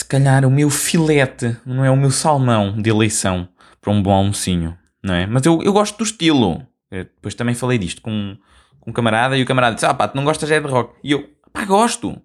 se 0.00 0.04
calhar 0.06 0.46
o 0.46 0.50
meu 0.50 0.70
filete, 0.70 1.58
não 1.66 1.84
é 1.84 1.90
o 1.90 1.96
meu 1.96 2.10
salmão 2.10 2.72
de 2.80 2.88
eleição 2.88 3.46
para 3.82 3.92
um 3.92 4.02
bom 4.02 4.12
almocinho, 4.12 4.74
não 5.02 5.12
é? 5.12 5.26
Mas 5.26 5.44
eu, 5.44 5.62
eu 5.62 5.74
gosto 5.74 5.98
do 5.98 6.04
estilo. 6.04 6.66
Eu 6.90 7.04
depois 7.04 7.34
também 7.34 7.54
falei 7.54 7.76
disto 7.76 8.00
com, 8.00 8.34
com 8.80 8.90
um 8.90 8.94
camarada 8.94 9.36
e 9.36 9.42
o 9.42 9.46
camarada 9.46 9.74
disse: 9.74 9.84
Ah 9.84 9.92
pá, 9.92 10.08
tu 10.08 10.16
não 10.16 10.24
gostas 10.24 10.50
é 10.50 10.58
de 10.58 10.66
rock? 10.66 10.94
E 11.04 11.12
eu, 11.12 11.28
pá, 11.52 11.66
gosto. 11.66 12.18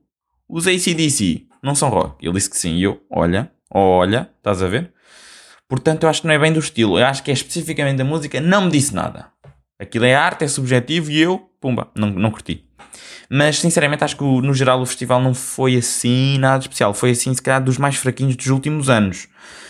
Os 0.48 0.67
ACDC 0.67 1.48
não 1.62 1.75
são 1.75 1.89
rock. 1.89 2.25
Ele 2.25 2.36
disse 2.36 2.50
que 2.50 2.58
sim. 2.58 2.75
E 2.75 2.84
eu, 2.84 3.01
olha, 3.12 3.51
olha, 3.70 4.29
estás 4.38 4.63
a 4.63 4.67
ver? 4.67 4.94
Portanto, 5.67 6.03
eu 6.03 6.10
acho 6.10 6.22
que 6.22 6.27
não 6.27 6.34
é 6.34 6.39
bem 6.39 6.53
do 6.53 6.60
estilo. 6.60 6.98
Eu 6.98 7.05
acho 7.05 7.24
que 7.24 7.32
é 7.32 7.34
especificamente 7.34 7.98
da 7.98 8.05
música. 8.05 8.39
Não 8.39 8.62
me 8.62 8.72
disse 8.72 8.96
nada. 8.96 9.27
Aquilo 9.77 10.05
é 10.05 10.15
arte, 10.15 10.46
é 10.46 10.48
subjetivo 10.48 11.12
e 11.12 11.20
eu, 11.20 11.39
pumba, 11.60 11.89
não, 11.94 12.10
não 12.10 12.32
curti. 12.32 12.63
Mas 13.29 13.60
sinceramente 13.60 14.03
acho 14.03 14.17
que 14.17 14.24
no 14.24 14.53
geral 14.53 14.82
o 14.82 14.86
festival 14.86 15.22
não 15.22 15.34
foi 15.34 15.75
assim 15.75 16.38
nada 16.38 16.62
especial. 16.62 16.94
Foi 16.94 17.12
assim, 17.12 17.34
se 17.34 17.41
calhar, 17.41 17.63
dos 17.63 17.77
mais 17.77 17.96
fraquinhos 17.96 18.36
dos 18.36 18.48
últimos 18.48 18.89
anos. 18.89 19.27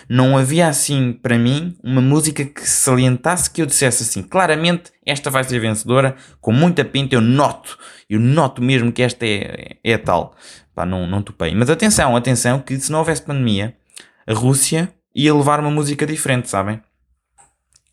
Não 0.07 0.37
havia 0.37 0.67
assim, 0.67 1.13
para 1.13 1.37
mim, 1.37 1.75
uma 1.83 2.01
música 2.01 2.45
que 2.45 2.67
salientasse 2.67 3.49
que 3.49 3.61
eu 3.61 3.65
dissesse 3.65 4.03
assim, 4.03 4.21
claramente 4.21 4.91
esta 5.05 5.31
vai 5.31 5.43
ser 5.43 5.59
vencedora, 5.59 6.15
com 6.39 6.51
muita 6.51 6.85
pinta, 6.85 7.15
eu 7.15 7.21
noto, 7.21 7.77
eu 8.07 8.19
noto 8.19 8.61
mesmo 8.61 8.91
que 8.91 9.01
esta 9.01 9.25
é, 9.25 9.77
é 9.83 9.93
a 9.95 9.99
tal. 9.99 10.35
Pá, 10.75 10.85
não, 10.85 11.07
não 11.07 11.23
topei. 11.23 11.55
Mas 11.55 11.69
atenção, 11.69 12.15
atenção, 12.15 12.59
que 12.59 12.79
se 12.79 12.91
não 12.91 12.99
houvesse 12.99 13.21
pandemia, 13.21 13.75
a 14.27 14.33
Rússia 14.33 14.93
ia 15.15 15.33
levar 15.33 15.59
uma 15.59 15.71
música 15.71 16.05
diferente, 16.05 16.49
sabem? 16.49 16.81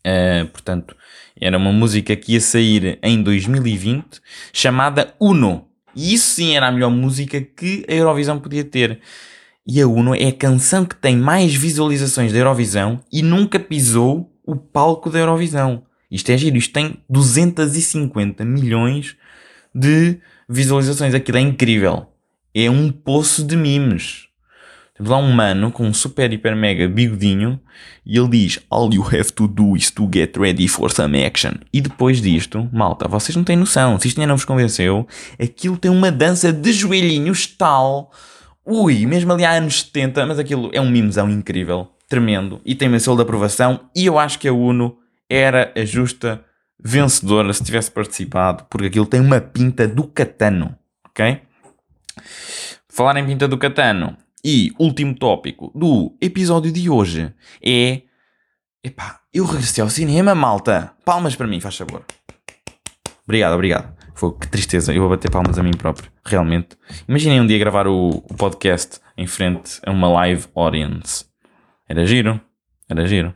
Uh, 0.05 0.45
portanto, 0.47 0.95
era 1.39 1.57
uma 1.57 1.71
música 1.71 2.15
que 2.15 2.33
ia 2.33 2.41
sair 2.41 2.99
em 3.01 3.21
2020 3.21 4.21
chamada 4.51 5.13
Uno. 5.19 5.67
E 5.95 6.13
isso 6.13 6.35
sim 6.35 6.55
era 6.55 6.67
a 6.67 6.71
melhor 6.71 6.89
música 6.89 7.39
que 7.41 7.85
a 7.87 7.93
Eurovisão 7.93 8.39
podia 8.39 8.63
ter. 8.63 8.99
E 9.65 9.81
a 9.81 9.87
Uno 9.87 10.13
é 10.13 10.27
a 10.27 10.33
canção 10.33 10.85
que 10.85 10.95
tem 10.95 11.15
mais 11.15 11.55
visualizações 11.55 12.33
da 12.33 12.39
Eurovisão 12.39 13.01
e 13.11 13.21
nunca 13.21 13.59
pisou 13.59 14.31
o 14.45 14.55
palco 14.55 15.09
da 15.09 15.19
Eurovisão. 15.19 15.83
Isto 16.11 16.31
é 16.31 16.37
giro, 16.37 16.57
isto 16.57 16.73
tem 16.73 16.97
250 17.09 18.43
milhões 18.43 19.15
de 19.73 20.19
visualizações. 20.47 21.13
Aquilo 21.13 21.37
é 21.37 21.41
incrível. 21.41 22.07
É 22.53 22.69
um 22.69 22.91
poço 22.91 23.43
de 23.43 23.55
memes. 23.55 24.27
Lá 25.05 25.17
um 25.17 25.31
mano 25.31 25.71
com 25.71 25.85
um 25.85 25.93
super, 25.93 26.31
hiper, 26.31 26.55
mega 26.55 26.87
bigodinho 26.87 27.59
e 28.05 28.17
ele 28.17 28.29
diz: 28.29 28.59
All 28.69 28.93
you 28.93 29.03
have 29.03 29.31
to 29.33 29.47
do 29.47 29.75
is 29.75 29.91
to 29.91 30.09
get 30.13 30.37
ready 30.37 30.67
for 30.67 30.91
some 30.91 31.21
action. 31.23 31.53
E 31.73 31.81
depois 31.81 32.21
disto, 32.21 32.69
malta, 32.71 33.07
vocês 33.07 33.35
não 33.35 33.43
têm 33.43 33.57
noção. 33.57 33.99
Se 33.99 34.07
isto 34.07 34.19
ainda 34.19 34.29
não 34.29 34.37
vos 34.37 34.45
convenceu, 34.45 35.07
aquilo 35.41 35.77
tem 35.77 35.91
uma 35.91 36.11
dança 36.11 36.53
de 36.53 36.71
joelhinhos 36.71 37.47
tal. 37.47 38.11
Ui, 38.65 39.05
mesmo 39.05 39.33
ali 39.33 39.43
há 39.43 39.51
anos 39.51 39.81
70, 39.81 40.25
mas 40.25 40.39
aquilo 40.39 40.69
é 40.73 40.79
um 40.79 40.89
mimezão 40.89 41.29
incrível, 41.29 41.89
tremendo 42.07 42.61
e 42.65 42.73
tem 42.75 42.87
uma 42.87 42.99
selo 42.99 43.17
de 43.17 43.23
aprovação. 43.23 43.81
E 43.95 44.05
eu 44.05 44.17
acho 44.17 44.39
que 44.39 44.47
a 44.47 44.53
Uno 44.53 44.97
era 45.29 45.73
a 45.75 45.83
justa 45.83 46.43
vencedora 46.79 47.51
se 47.53 47.63
tivesse 47.63 47.91
participado, 47.91 48.65
porque 48.69 48.87
aquilo 48.87 49.05
tem 49.05 49.19
uma 49.19 49.41
pinta 49.41 49.87
do 49.87 50.03
catano, 50.03 50.77
ok? 51.09 51.41
Falar 52.87 53.17
em 53.17 53.25
pinta 53.25 53.47
do 53.47 53.57
catano, 53.57 54.15
e 54.43 54.71
último 54.77 55.15
tópico 55.15 55.71
do 55.73 56.15
episódio 56.21 56.71
de 56.71 56.89
hoje 56.89 57.33
é. 57.63 58.01
Epá, 58.83 59.21
eu 59.33 59.45
regressei 59.45 59.81
ao 59.81 59.89
cinema, 59.89 60.35
malta. 60.35 60.91
Palmas 61.05 61.35
para 61.35 61.47
mim, 61.47 61.61
faz 61.61 61.77
favor. 61.77 62.03
Obrigado, 63.23 63.53
obrigado. 63.53 63.95
Foi 64.13 64.37
que 64.37 64.47
tristeza, 64.47 64.93
eu 64.93 65.01
vou 65.01 65.09
bater 65.09 65.31
palmas 65.31 65.57
a 65.57 65.63
mim 65.63 65.71
próprio, 65.71 66.11
realmente. 66.25 66.77
Imaginem 67.07 67.39
um 67.39 67.47
dia 67.47 67.57
gravar 67.57 67.87
o, 67.87 68.09
o 68.09 68.33
podcast 68.35 68.99
em 69.17 69.25
frente 69.25 69.79
a 69.85 69.91
uma 69.91 70.09
live 70.09 70.47
audience. 70.53 71.25
Era 71.87 72.05
giro, 72.05 72.39
era 72.89 73.07
giro. 73.07 73.33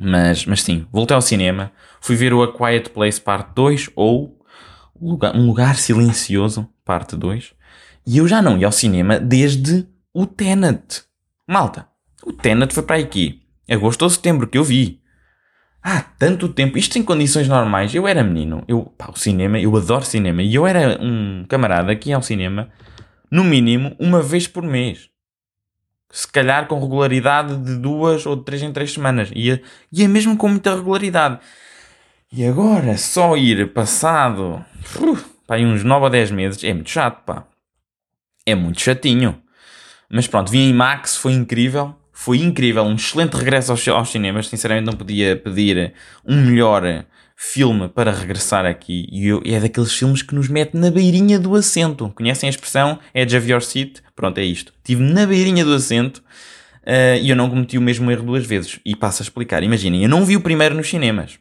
Mas, 0.00 0.46
mas 0.46 0.62
sim, 0.62 0.86
voltei 0.90 1.14
ao 1.14 1.22
cinema, 1.22 1.70
fui 2.00 2.16
ver 2.16 2.32
o 2.32 2.42
A 2.42 2.52
Quiet 2.52 2.88
Place 2.88 3.20
Parte 3.20 3.54
2 3.54 3.90
ou 3.94 4.40
Um 5.00 5.46
Lugar 5.46 5.76
Silencioso 5.76 6.68
Parte 6.84 7.16
2 7.16 7.54
e 8.06 8.18
eu 8.18 8.28
já 8.28 8.42
não 8.42 8.58
ia 8.58 8.66
ao 8.66 8.72
cinema 8.72 9.18
desde 9.18 9.86
o 10.14 10.24
Tenet. 10.26 11.02
Malta, 11.46 11.88
o 12.24 12.32
Tenet 12.32 12.72
foi 12.72 12.84
para 12.84 12.96
aqui. 12.96 13.42
Agosto 13.68 14.02
ou 14.02 14.10
setembro 14.10 14.46
que 14.46 14.56
eu 14.56 14.62
vi. 14.62 15.02
Há 15.82 16.00
tanto 16.00 16.48
tempo. 16.48 16.78
Isto 16.78 16.98
em 16.98 17.02
condições 17.02 17.48
normais. 17.48 17.94
Eu 17.94 18.06
era 18.06 18.22
menino. 18.22 18.62
Eu, 18.68 18.82
pá, 18.96 19.10
o 19.10 19.18
cinema, 19.18 19.58
eu 19.58 19.76
adoro 19.76 20.04
cinema. 20.04 20.40
E 20.40 20.54
eu 20.54 20.66
era 20.66 20.98
um 21.02 21.44
camarada 21.48 21.94
que 21.96 22.10
ia 22.10 22.16
ao 22.16 22.22
cinema, 22.22 22.70
no 23.30 23.42
mínimo, 23.42 23.96
uma 23.98 24.22
vez 24.22 24.46
por 24.46 24.62
mês. 24.62 25.10
Se 26.10 26.30
calhar 26.30 26.68
com 26.68 26.80
regularidade 26.80 27.56
de 27.56 27.76
duas 27.76 28.24
ou 28.24 28.36
de 28.36 28.44
três 28.44 28.62
em 28.62 28.72
três 28.72 28.92
semanas. 28.92 29.30
Ia, 29.34 29.60
ia 29.92 30.08
mesmo 30.08 30.36
com 30.36 30.48
muita 30.48 30.76
regularidade. 30.76 31.40
E 32.32 32.46
agora, 32.46 32.96
só 32.96 33.36
ir 33.36 33.72
passado, 33.72 34.64
uf, 35.00 35.24
pá, 35.46 35.56
uns 35.58 35.82
9 35.82 36.04
ou 36.04 36.10
10 36.10 36.30
meses, 36.30 36.64
é 36.64 36.72
muito 36.72 36.90
chato, 36.90 37.24
pá. 37.24 37.46
É 38.46 38.54
muito 38.54 38.80
chatinho. 38.80 39.43
Mas 40.14 40.28
pronto, 40.28 40.48
vi 40.48 40.58
em 40.58 40.72
Max, 40.72 41.16
foi 41.16 41.32
incrível. 41.32 41.92
Foi 42.12 42.38
incrível, 42.38 42.84
um 42.84 42.94
excelente 42.94 43.34
regresso 43.34 43.72
aos, 43.72 43.88
aos 43.88 44.12
cinemas. 44.12 44.46
Sinceramente, 44.46 44.86
não 44.86 44.92
podia 44.92 45.34
pedir 45.34 45.92
um 46.24 46.40
melhor 46.40 47.04
filme 47.34 47.88
para 47.88 48.12
regressar 48.12 48.64
aqui. 48.64 49.08
E 49.10 49.26
eu, 49.26 49.42
é 49.44 49.58
daqueles 49.58 49.92
filmes 49.92 50.22
que 50.22 50.32
nos 50.32 50.48
mete 50.48 50.76
na 50.76 50.88
beirinha 50.88 51.36
do 51.36 51.56
assento. 51.56 52.12
Conhecem 52.14 52.46
a 52.46 52.50
expressão? 52.50 53.00
Edge 53.12 53.36
of 53.36 53.50
your 53.50 53.60
seat? 53.60 54.04
Pronto, 54.14 54.38
é 54.38 54.44
isto. 54.44 54.72
Estive 54.76 55.02
na 55.02 55.26
beirinha 55.26 55.64
do 55.64 55.74
assento 55.74 56.18
uh, 56.18 57.18
e 57.20 57.28
eu 57.28 57.34
não 57.34 57.50
cometi 57.50 57.76
o 57.76 57.82
mesmo 57.82 58.08
erro 58.08 58.22
duas 58.22 58.46
vezes. 58.46 58.78
E 58.86 58.94
passo 58.94 59.20
a 59.20 59.24
explicar. 59.24 59.64
Imaginem, 59.64 60.04
eu 60.04 60.08
não 60.08 60.24
vi 60.24 60.36
o 60.36 60.40
primeiro 60.40 60.76
nos 60.76 60.88
cinemas. 60.88 61.40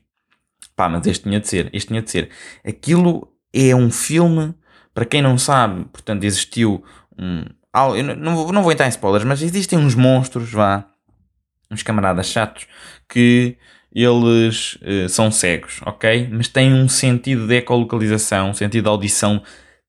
Pá, 0.76 0.90
mas 0.90 1.06
este 1.06 1.26
tinha 1.26 1.40
de 1.40 1.48
ser. 1.48 1.70
Este 1.72 1.90
tinha 1.90 2.02
de 2.02 2.10
ser. 2.10 2.32
Aquilo 2.66 3.32
é 3.54 3.76
um 3.76 3.92
filme, 3.92 4.56
para 4.96 5.06
quem 5.06 5.22
não 5.22 5.38
sabe, 5.38 5.86
portanto, 5.94 6.24
existiu 6.24 6.84
um 7.16 7.44
eu 7.74 8.04
não 8.16 8.36
vou, 8.36 8.52
não 8.52 8.62
vou 8.62 8.72
entrar 8.72 8.86
em 8.86 8.90
spoilers, 8.90 9.26
mas 9.26 9.42
existem 9.42 9.80
uns 9.80 9.96
monstros, 9.96 10.52
vá, 10.52 10.86
uns 11.72 11.82
camaradas 11.84 12.28
chatos, 12.28 12.68
que 13.10 13.58
eles 13.94 14.76
uh, 14.76 15.10
são 15.10 15.32
cegos, 15.32 15.80
ok? 15.86 16.30
Mas 16.32 16.48
têm 16.48 16.74
um 16.74 16.88
sentido 16.88 17.48
de 17.48 17.58
ecolocalização, 17.58 18.50
um 18.50 18.54
sentido 18.54 18.84
de 18.84 18.90
audição 18.90 19.42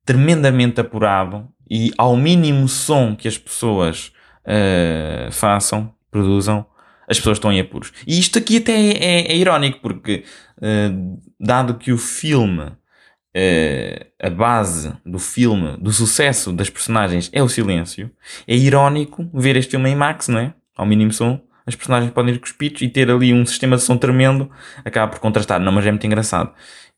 tremendamente 0.04 0.80
apurado 0.80 1.48
e 1.70 1.92
ao 1.96 2.16
mínimo 2.16 2.68
som 2.68 3.16
que 3.16 3.26
as 3.26 3.38
pessoas 3.38 4.12
uh, 4.46 5.32
façam, 5.32 5.92
produzam, 6.10 6.66
as 7.08 7.18
pessoas 7.18 7.38
estão 7.38 7.52
em 7.52 7.60
apuros. 7.60 7.92
E 8.06 8.18
isto 8.18 8.38
aqui 8.38 8.58
até 8.58 8.72
é, 8.72 8.92
é, 8.92 9.32
é 9.32 9.36
irónico, 9.36 9.80
porque 9.80 10.24
uh, 10.58 11.22
dado 11.40 11.74
que 11.74 11.92
o 11.92 11.98
filme 11.98 12.72
uh, 13.36 14.06
a 14.20 14.30
base 14.30 14.92
do 15.04 15.18
filme, 15.18 15.76
do 15.78 15.92
sucesso 15.92 16.52
das 16.52 16.70
personagens 16.70 17.30
é 17.32 17.42
o 17.42 17.48
silêncio, 17.48 18.10
é 18.46 18.56
irónico 18.56 19.28
ver 19.34 19.56
este 19.56 19.72
filme 19.72 19.90
em 19.90 19.96
Max, 19.96 20.28
não 20.28 20.38
é? 20.38 20.54
Ao 20.76 20.86
mínimo 20.86 21.12
som, 21.12 21.40
as 21.66 21.74
personagens 21.74 22.12
podem 22.12 22.34
ir 22.34 22.38
com 22.38 22.46
os 22.46 22.52
pitos 22.52 22.82
e 22.82 22.88
ter 22.88 23.10
ali 23.10 23.32
um 23.32 23.44
sistema 23.46 23.76
de 23.76 23.82
som 23.82 23.96
tremendo, 23.96 24.50
acaba 24.84 25.10
por 25.10 25.18
contrastar. 25.18 25.60
Não, 25.60 25.72
mas 25.72 25.86
é 25.86 25.90
muito 25.90 26.06
engraçado. 26.06 26.52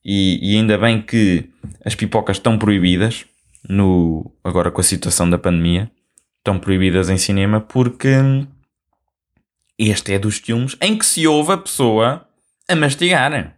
E, 0.05 0.39
e 0.43 0.57
ainda 0.57 0.77
bem 0.79 1.03
que 1.03 1.51
as 1.85 1.95
pipocas 1.95 2.37
estão 2.37 2.59
proibidas, 2.59 3.25
no, 3.69 4.31
agora 4.43 4.71
com 4.71 4.81
a 4.81 4.85
situação 4.85 5.29
da 5.29 5.39
pandemia, 5.39 5.91
estão 6.39 6.59
proibidas 6.59 7.11
em 7.11 7.19
cinema 7.19 7.61
porque 7.61 8.15
este 9.79 10.15
é 10.15 10.19
dos 10.19 10.39
filmes 10.39 10.77
em 10.81 10.97
que 10.97 11.05
se 11.05 11.27
ouve 11.27 11.53
a 11.53 11.59
pessoa 11.59 12.27
a 12.69 12.75
mastigar 12.75 13.57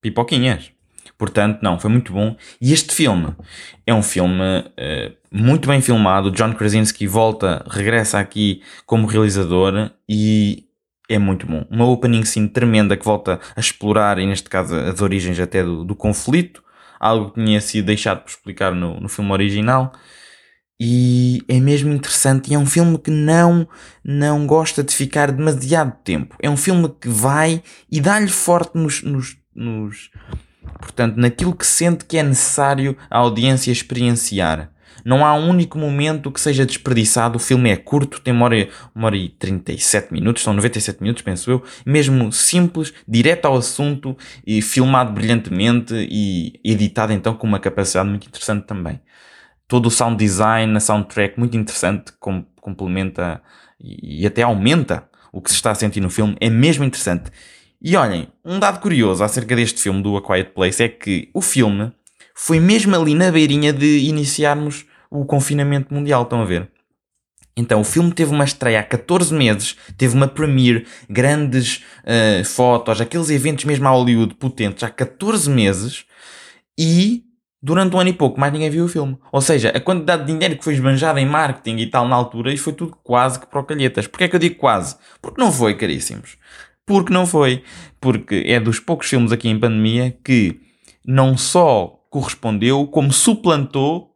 pipoquinhas. 0.00 0.72
Portanto, 1.20 1.58
não, 1.60 1.78
foi 1.78 1.90
muito 1.90 2.14
bom. 2.14 2.34
E 2.58 2.72
este 2.72 2.94
filme 2.94 3.36
é 3.86 3.92
um 3.92 4.02
filme 4.02 4.40
uh, 4.42 5.14
muito 5.30 5.68
bem 5.68 5.82
filmado. 5.82 6.30
John 6.30 6.54
Krasinski 6.54 7.06
volta, 7.06 7.62
regressa 7.68 8.18
aqui 8.18 8.62
como 8.86 9.06
realizador 9.06 9.90
e 10.08 10.64
é 11.10 11.18
muito 11.18 11.46
bom. 11.46 11.66
Uma 11.70 11.86
opening 11.86 12.24
scene 12.24 12.48
tremenda 12.48 12.96
que 12.96 13.04
volta 13.04 13.38
a 13.54 13.60
explorar, 13.60 14.18
e 14.18 14.26
neste 14.26 14.48
caso 14.48 14.74
as 14.74 15.02
origens 15.02 15.38
até 15.38 15.62
do, 15.62 15.84
do 15.84 15.94
conflito, 15.94 16.64
algo 16.98 17.32
que 17.32 17.44
tinha 17.44 17.60
sido 17.60 17.84
deixado 17.84 18.22
por 18.22 18.30
explicar 18.30 18.74
no, 18.74 18.98
no 18.98 19.08
filme 19.10 19.30
original. 19.30 19.92
E 20.80 21.42
é 21.46 21.60
mesmo 21.60 21.92
interessante. 21.92 22.50
E 22.50 22.54
é 22.54 22.58
um 22.58 22.64
filme 22.64 22.96
que 22.96 23.10
não, 23.10 23.68
não 24.02 24.46
gosta 24.46 24.82
de 24.82 24.94
ficar 24.94 25.30
demasiado 25.30 25.94
tempo. 26.02 26.34
É 26.40 26.48
um 26.48 26.56
filme 26.56 26.88
que 26.98 27.10
vai 27.10 27.62
e 27.92 28.00
dá-lhe 28.00 28.28
forte 28.28 28.78
nos, 28.78 29.02
nos, 29.02 29.36
nos 29.54 30.10
Portanto, 30.80 31.16
naquilo 31.16 31.54
que 31.54 31.66
sente 31.66 32.04
que 32.04 32.16
é 32.16 32.22
necessário 32.22 32.96
a 33.10 33.18
audiência 33.18 33.70
experienciar. 33.70 34.70
Não 35.04 35.24
há 35.24 35.34
um 35.34 35.48
único 35.48 35.78
momento 35.78 36.30
que 36.30 36.40
seja 36.40 36.66
desperdiçado. 36.66 37.36
O 37.36 37.40
filme 37.40 37.70
é 37.70 37.76
curto, 37.76 38.20
tem 38.20 38.32
uma 38.32 38.44
hora, 38.44 38.68
uma 38.94 39.06
hora 39.06 39.16
e 39.16 39.28
37 39.28 40.12
minutos, 40.12 40.42
são 40.42 40.52
97 40.52 41.02
minutos, 41.02 41.22
penso 41.22 41.50
eu. 41.50 41.64
Mesmo 41.84 42.30
simples, 42.32 42.92
direto 43.06 43.46
ao 43.46 43.56
assunto 43.56 44.16
e 44.46 44.60
filmado 44.60 45.12
brilhantemente 45.12 45.94
e 45.94 46.60
editado 46.64 47.12
então 47.12 47.34
com 47.34 47.46
uma 47.46 47.58
capacidade 47.58 48.08
muito 48.08 48.26
interessante 48.26 48.66
também. 48.66 49.00
Todo 49.66 49.86
o 49.86 49.90
sound 49.90 50.16
design, 50.16 50.76
a 50.76 50.80
soundtrack 50.80 51.38
muito 51.38 51.56
interessante, 51.56 52.12
com, 52.18 52.44
complementa 52.60 53.40
e, 53.80 54.22
e 54.22 54.26
até 54.26 54.42
aumenta 54.42 55.08
o 55.32 55.40
que 55.40 55.48
se 55.48 55.56
está 55.56 55.70
a 55.70 55.74
sentir 55.74 56.00
no 56.00 56.10
filme. 56.10 56.36
É 56.40 56.50
mesmo 56.50 56.84
interessante. 56.84 57.30
E 57.82 57.96
olhem, 57.96 58.28
um 58.44 58.58
dado 58.58 58.78
curioso 58.78 59.24
acerca 59.24 59.56
deste 59.56 59.80
filme 59.80 60.02
do 60.02 60.14
A 60.14 60.22
Quiet 60.22 60.50
Place 60.50 60.82
é 60.82 60.88
que 60.88 61.30
o 61.32 61.40
filme 61.40 61.90
foi 62.34 62.60
mesmo 62.60 62.94
ali 62.94 63.14
na 63.14 63.30
beirinha 63.30 63.72
de 63.72 64.00
iniciarmos 64.00 64.84
o 65.10 65.24
confinamento 65.24 65.92
mundial, 65.92 66.24
estão 66.24 66.42
a 66.42 66.44
ver? 66.44 66.70
Então, 67.56 67.80
o 67.80 67.84
filme 67.84 68.12
teve 68.12 68.32
uma 68.32 68.44
estreia 68.44 68.80
há 68.80 68.82
14 68.82 69.34
meses, 69.34 69.76
teve 69.96 70.14
uma 70.14 70.28
premiere, 70.28 70.86
grandes 71.08 71.82
uh, 72.04 72.44
fotos, 72.44 73.00
aqueles 73.00 73.30
eventos 73.30 73.64
mesmo 73.64 73.88
a 73.88 73.90
Hollywood 73.90 74.34
potentes 74.34 74.84
há 74.84 74.90
14 74.90 75.48
meses 75.50 76.04
e 76.78 77.24
durante 77.62 77.96
um 77.96 78.00
ano 78.00 78.10
e 78.10 78.14
pouco 78.14 78.38
mais 78.38 78.52
ninguém 78.52 78.70
viu 78.70 78.84
o 78.84 78.88
filme. 78.88 79.18
Ou 79.32 79.40
seja, 79.40 79.70
a 79.70 79.80
quantidade 79.80 80.26
de 80.26 80.32
dinheiro 80.32 80.56
que 80.56 80.64
foi 80.64 80.74
esbanjada 80.74 81.20
em 81.20 81.26
marketing 81.26 81.78
e 81.78 81.86
tal 81.86 82.06
na 82.06 82.16
altura, 82.16 82.52
isso 82.52 82.64
foi 82.64 82.72
tudo 82.74 82.96
quase 83.02 83.40
que 83.40 83.46
para 83.46 83.60
o 83.60 83.64
calhetas. 83.64 84.06
Porquê 84.06 84.24
é 84.24 84.28
que 84.28 84.36
eu 84.36 84.40
digo 84.40 84.56
quase? 84.56 84.96
Porque 85.20 85.40
não 85.40 85.50
foi, 85.50 85.74
caríssimos. 85.74 86.36
Porque 86.86 87.12
não 87.12 87.26
foi. 87.26 87.62
Porque 88.00 88.44
é 88.46 88.58
dos 88.58 88.80
poucos 88.80 89.08
filmes 89.08 89.32
aqui 89.32 89.48
em 89.48 89.58
pandemia 89.58 90.16
que 90.24 90.60
não 91.06 91.36
só 91.36 92.00
correspondeu, 92.10 92.86
como 92.86 93.12
suplantou 93.12 94.10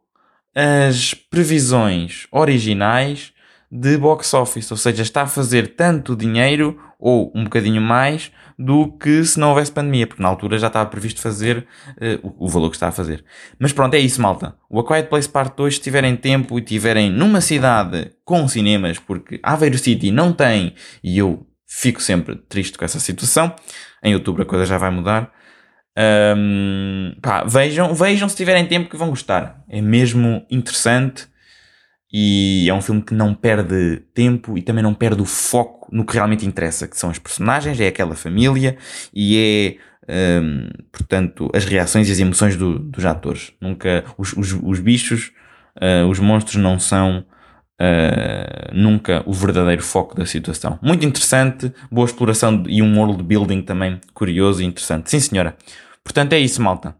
as 0.54 1.14
previsões 1.14 2.26
originais 2.30 3.33
de 3.71 3.97
box 3.99 4.33
office, 4.35 4.71
ou 4.71 4.76
seja, 4.76 5.02
está 5.02 5.23
a 5.23 5.26
fazer 5.26 5.75
tanto 5.75 6.14
dinheiro 6.14 6.78
ou 6.99 7.33
um 7.35 7.44
bocadinho 7.44 7.83
mais 7.83 8.30
do 8.56 8.92
que 8.92 9.25
se 9.25 9.38
não 9.38 9.49
houvesse 9.49 9.73
pandemia, 9.73 10.06
porque 10.06 10.23
na 10.23 10.28
altura 10.28 10.59
já 10.59 10.68
estava 10.68 10.88
previsto 10.88 11.21
fazer 11.21 11.66
uh, 12.23 12.35
o, 12.38 12.49
valor 12.49 12.71
que 12.71 12.76
está 12.76 12.88
a 12.88 12.92
fazer. 12.92 13.25
Mas 13.59 13.73
pronto, 13.73 13.94
é 13.94 13.99
isso, 13.99 14.23
malta. 14.23 14.54
O 14.71 14.78
A 14.78 14.87
Quiet 14.87 15.09
Place 15.09 15.28
Part 15.28 15.56
2, 15.56 15.75
se 15.75 15.80
tiverem 15.80 16.16
tempo 16.16 16.56
e 16.56 16.62
tiverem 16.62 17.11
numa 17.11 17.40
cidade 17.40 18.12
com 18.25 18.47
cinemas, 18.47 18.99
porque 18.99 19.40
Aveiro 19.42 19.76
City 19.76 20.12
não 20.12 20.33
tem, 20.33 20.75
e 21.02 21.18
eu 21.18 21.44
fico 21.66 22.00
sempre 22.02 22.37
triste 22.37 22.78
com 22.78 22.85
essa 22.85 23.00
situação, 23.00 23.54
em 24.02 24.14
outubro 24.14 24.42
a 24.42 24.47
coisa 24.47 24.66
já 24.66 24.78
vai 24.78 24.90
mudar. 24.90 25.33
Um, 25.97 27.14
pá, 27.23 27.44
vejam, 27.44 27.94
vejam 27.94 28.28
se 28.28 28.37
tiverem 28.37 28.66
tempo 28.66 28.90
que 28.90 28.97
vão 28.97 29.11
gostar. 29.11 29.62
É 29.68 29.80
mesmo 29.80 30.44
interessante 30.50 31.28
e 32.12 32.68
é 32.68 32.75
um 32.75 32.80
filme 32.80 33.02
que 33.02 33.14
não 33.14 33.35
perde 33.35 34.02
tempo 34.14 34.56
e 34.59 34.62
também 34.62 34.83
não 34.83 34.94
perde 34.94 35.23
o 35.23 35.25
foco 35.25 35.88
no 35.92 36.04
que 36.04 36.14
realmente 36.14 36.47
interessa, 36.47 36.87
que 36.87 36.97
são 36.97 37.11
os 37.11 37.18
personagens, 37.18 37.80
é 37.80 37.88
aquela 37.88 38.14
família 38.14 38.76
e 39.12 39.78
é, 40.09 40.40
um, 40.40 40.68
portanto, 40.92 41.50
as 41.54 41.64
reações 41.64 42.09
e 42.09 42.12
as 42.12 42.18
emoções 42.18 42.56
do, 42.56 42.78
dos 42.78 43.04
atores. 43.04 43.52
Nunca, 43.61 44.04
os, 44.18 44.33
os, 44.33 44.52
os 44.52 44.80
bichos, 44.80 45.33
uh, 45.76 46.09
os 46.09 46.18
monstros 46.18 46.62
não 46.62 46.78
são 46.78 47.25
Uh, 47.80 48.72
nunca 48.72 49.22
o 49.26 49.32
verdadeiro 49.32 49.82
foco 49.82 50.14
da 50.14 50.24
situação. 50.24 50.78
Muito 50.80 51.04
interessante, 51.04 51.72
boa 51.90 52.04
exploração 52.04 52.62
e 52.68 52.80
um 52.80 52.98
world 52.98 53.22
building 53.22 53.62
também 53.62 54.00
curioso 54.12 54.62
e 54.62 54.64
interessante. 54.64 55.10
Sim, 55.10 55.20
senhora. 55.20 55.56
Portanto, 56.04 56.34
é 56.34 56.38
isso, 56.38 56.62
malta. 56.62 56.94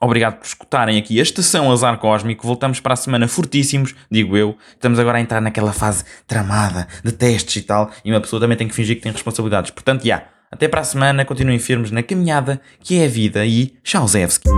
Obrigado 0.00 0.38
por 0.38 0.46
escutarem 0.46 0.98
aqui 0.98 1.18
a 1.18 1.22
Estação 1.22 1.70
Azar 1.70 1.96
Cósmico. 1.98 2.46
Voltamos 2.46 2.80
para 2.80 2.94
a 2.94 2.96
semana 2.96 3.28
fortíssimos, 3.28 3.94
digo 4.10 4.36
eu. 4.36 4.56
Estamos 4.72 4.98
agora 4.98 5.18
a 5.18 5.20
entrar 5.20 5.40
naquela 5.40 5.72
fase 5.72 6.04
tramada 6.26 6.86
de 7.02 7.12
testes 7.12 7.56
e 7.56 7.62
tal, 7.62 7.90
e 8.04 8.10
uma 8.10 8.20
pessoa 8.20 8.40
também 8.40 8.56
tem 8.56 8.68
que 8.68 8.74
fingir 8.74 8.96
que 8.96 9.02
tem 9.02 9.12
responsabilidades. 9.12 9.70
Portanto, 9.70 10.02
já. 10.02 10.16
Yeah, 10.16 10.28
até 10.50 10.68
para 10.68 10.82
a 10.82 10.84
semana, 10.84 11.24
continuem 11.24 11.58
firmes 11.58 11.90
na 11.90 12.02
caminhada 12.02 12.60
que 12.80 12.98
é 12.98 13.06
a 13.06 13.08
vida 13.08 13.44
e 13.46 13.74
tchau, 13.82 14.06
Zevski. 14.06 14.48